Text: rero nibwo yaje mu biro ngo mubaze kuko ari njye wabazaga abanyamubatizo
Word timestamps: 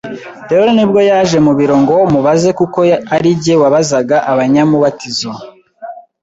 rero 0.49 0.67
nibwo 0.75 0.99
yaje 1.09 1.37
mu 1.45 1.51
biro 1.57 1.75
ngo 1.83 1.97
mubaze 2.13 2.49
kuko 2.59 2.79
ari 3.15 3.29
njye 3.37 3.53
wabazaga 3.61 4.17
abanyamubatizo 4.31 5.29